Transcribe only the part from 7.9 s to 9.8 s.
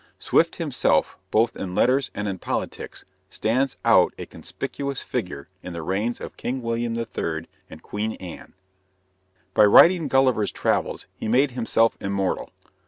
Anne. By